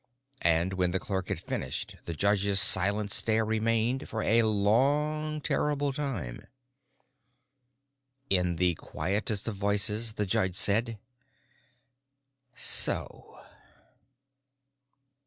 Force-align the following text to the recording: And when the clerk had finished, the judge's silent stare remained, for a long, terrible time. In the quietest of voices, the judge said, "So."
And 0.41 0.73
when 0.73 0.89
the 0.89 0.99
clerk 0.99 1.27
had 1.27 1.39
finished, 1.39 1.95
the 2.05 2.15
judge's 2.15 2.59
silent 2.59 3.11
stare 3.11 3.45
remained, 3.45 4.09
for 4.09 4.23
a 4.23 4.41
long, 4.41 5.41
terrible 5.41 5.93
time. 5.93 6.47
In 8.27 8.55
the 8.55 8.73
quietest 8.73 9.47
of 9.47 9.53
voices, 9.57 10.13
the 10.13 10.25
judge 10.25 10.55
said, 10.55 10.97
"So." 12.55 13.41